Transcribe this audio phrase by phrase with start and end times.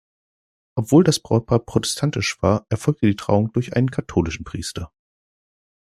[0.73, 4.91] Obwohl das Brautpaar protestantisch war, erfolgte die Trauung durch einen katholischen Priester.